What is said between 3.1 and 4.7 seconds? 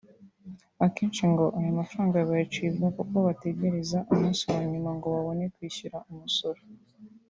bategereza umunsi wa